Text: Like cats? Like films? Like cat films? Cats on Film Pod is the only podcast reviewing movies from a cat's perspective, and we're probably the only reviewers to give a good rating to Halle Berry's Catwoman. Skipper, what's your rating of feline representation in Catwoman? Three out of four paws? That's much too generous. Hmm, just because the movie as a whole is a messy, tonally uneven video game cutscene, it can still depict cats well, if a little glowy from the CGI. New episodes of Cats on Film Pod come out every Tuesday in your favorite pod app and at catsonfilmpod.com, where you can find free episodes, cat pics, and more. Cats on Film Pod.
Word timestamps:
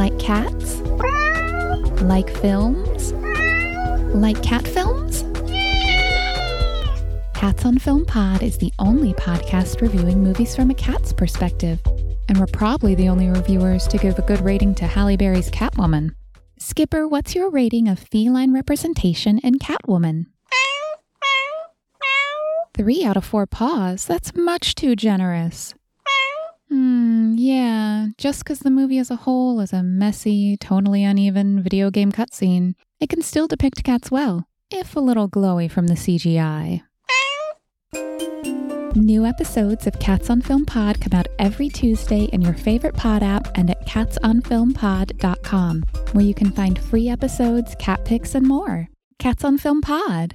Like 0.00 0.18
cats? 0.18 0.80
Like 2.00 2.34
films? 2.38 3.12
Like 4.14 4.42
cat 4.42 4.66
films? 4.66 5.24
Cats 7.34 7.66
on 7.66 7.78
Film 7.78 8.06
Pod 8.06 8.42
is 8.42 8.56
the 8.56 8.72
only 8.78 9.12
podcast 9.12 9.82
reviewing 9.82 10.24
movies 10.24 10.56
from 10.56 10.70
a 10.70 10.74
cat's 10.74 11.12
perspective, 11.12 11.82
and 12.30 12.38
we're 12.38 12.46
probably 12.46 12.94
the 12.94 13.10
only 13.10 13.28
reviewers 13.28 13.86
to 13.88 13.98
give 13.98 14.18
a 14.18 14.22
good 14.22 14.40
rating 14.40 14.74
to 14.76 14.86
Halle 14.86 15.18
Berry's 15.18 15.50
Catwoman. 15.50 16.14
Skipper, 16.58 17.06
what's 17.06 17.34
your 17.34 17.50
rating 17.50 17.86
of 17.86 17.98
feline 17.98 18.54
representation 18.54 19.36
in 19.40 19.58
Catwoman? 19.58 20.24
Three 22.72 23.04
out 23.04 23.18
of 23.18 23.24
four 23.26 23.44
paws? 23.44 24.06
That's 24.06 24.34
much 24.34 24.74
too 24.74 24.96
generous. 24.96 25.74
Hmm, 26.70 27.09
just 28.20 28.44
because 28.44 28.58
the 28.58 28.70
movie 28.70 28.98
as 28.98 29.10
a 29.10 29.16
whole 29.16 29.60
is 29.60 29.72
a 29.72 29.82
messy, 29.82 30.58
tonally 30.58 31.08
uneven 31.08 31.62
video 31.62 31.90
game 31.90 32.12
cutscene, 32.12 32.74
it 33.00 33.08
can 33.08 33.22
still 33.22 33.48
depict 33.48 33.82
cats 33.82 34.10
well, 34.10 34.46
if 34.70 34.94
a 34.94 35.00
little 35.00 35.26
glowy 35.26 35.70
from 35.70 35.86
the 35.86 35.94
CGI. 35.94 36.82
New 38.94 39.24
episodes 39.24 39.86
of 39.86 39.98
Cats 39.98 40.28
on 40.28 40.42
Film 40.42 40.66
Pod 40.66 41.00
come 41.00 41.18
out 41.18 41.28
every 41.38 41.70
Tuesday 41.70 42.24
in 42.24 42.42
your 42.42 42.52
favorite 42.52 42.94
pod 42.94 43.22
app 43.22 43.56
and 43.56 43.70
at 43.70 43.86
catsonfilmpod.com, 43.86 45.82
where 46.12 46.24
you 46.24 46.34
can 46.34 46.50
find 46.50 46.78
free 46.78 47.08
episodes, 47.08 47.74
cat 47.76 48.04
pics, 48.04 48.34
and 48.34 48.46
more. 48.46 48.86
Cats 49.18 49.44
on 49.44 49.56
Film 49.56 49.80
Pod. 49.80 50.34